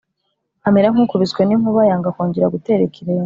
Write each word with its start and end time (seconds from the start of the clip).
amera 0.67 0.87
nk'ukubiswe 0.93 1.41
n'inkuba 1.45 1.81
yanga 1.89 2.13
kongera 2.15 2.53
gutera 2.53 2.81
ikirenge 2.89 3.19